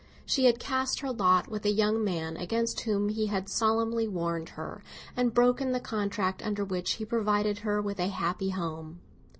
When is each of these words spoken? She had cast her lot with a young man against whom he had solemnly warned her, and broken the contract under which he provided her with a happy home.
She 0.25 0.45
had 0.45 0.57
cast 0.59 1.01
her 1.01 1.11
lot 1.11 1.47
with 1.47 1.63
a 1.63 1.69
young 1.69 2.03
man 2.03 2.35
against 2.35 2.79
whom 2.85 3.09
he 3.09 3.27
had 3.27 3.47
solemnly 3.47 4.07
warned 4.07 4.49
her, 4.57 4.81
and 5.15 5.31
broken 5.31 5.73
the 5.73 5.79
contract 5.79 6.41
under 6.43 6.65
which 6.65 6.93
he 6.93 7.05
provided 7.05 7.59
her 7.59 7.79
with 7.83 7.99
a 7.99 8.07
happy 8.07 8.49
home. 8.49 8.99